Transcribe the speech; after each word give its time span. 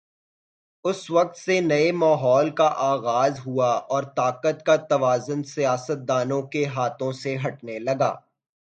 اس 0.85 1.11
وقت 1.11 1.37
سے 1.37 1.59
نئے 1.61 1.91
ماحول 1.91 2.49
کا 2.49 2.67
آغاز 2.77 3.39
ہوا 3.45 3.71
اور 3.89 4.03
طاقت 4.15 4.65
کا 4.65 4.75
توازن 4.89 5.43
سیاستدانوں 5.43 6.41
کے 6.47 6.65
ہاتھوں 6.65 7.11
سے 7.11 7.37
ہٹنے 7.47 7.79
لگا۔ 7.79 8.13